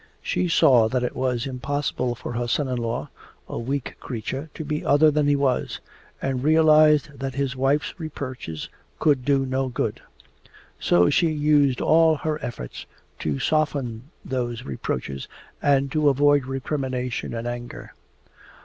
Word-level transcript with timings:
She 0.23 0.47
saw 0.47 0.87
that 0.87 1.03
it 1.03 1.15
was 1.15 1.45
impossible 1.45 2.15
for 2.15 2.31
her 2.33 2.47
son 2.47 2.67
in 2.67 2.77
law, 2.77 3.09
a 3.47 3.59
weak 3.59 3.97
creature, 3.99 4.49
to 4.55 4.63
be 4.65 4.83
other 4.83 5.11
than 5.11 5.27
he 5.27 5.35
was, 5.35 5.79
and 6.19 6.43
realized 6.43 7.19
that 7.19 7.35
his 7.35 7.55
wife's 7.55 7.99
reproaches 7.99 8.67
could 8.97 9.23
do 9.23 9.45
no 9.45 9.67
good 9.69 10.01
so 10.79 11.11
she 11.11 11.29
used 11.29 11.81
all 11.81 12.15
her 12.15 12.43
efforts 12.43 12.87
to 13.19 13.37
soften 13.37 14.09
those 14.25 14.63
reproaches 14.63 15.27
and 15.61 15.91
to 15.91 16.09
avoid 16.09 16.47
recrimination 16.47 17.35
and 17.35 17.45
anger. 17.45 17.93